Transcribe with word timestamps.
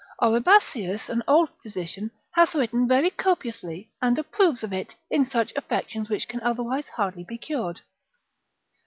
Oribasius, 0.19 1.09
an 1.09 1.21
old 1.27 1.51
physician, 1.61 2.09
hath 2.31 2.55
written 2.55 2.87
very 2.87 3.11
copiously, 3.11 3.91
and 4.01 4.17
approves 4.17 4.63
of 4.63 4.73
it, 4.73 4.95
in 5.11 5.25
such 5.25 5.53
affections 5.55 6.09
which 6.09 6.27
can 6.27 6.41
otherwise 6.41 6.89
hardly 6.89 7.23
be 7.23 7.37
cured. 7.37 7.81